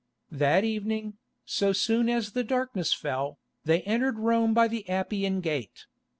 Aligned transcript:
That 0.31 0.63
evening, 0.63 1.19
so 1.45 1.73
soon 1.73 2.09
as 2.09 2.31
the 2.31 2.43
darkness 2.43 2.91
fell, 2.91 3.37
they 3.65 3.83
entered 3.83 4.17
Rome 4.17 4.51
by 4.51 4.67
the 4.67 4.89
Appian 4.89 5.41
Gate. 5.41 5.85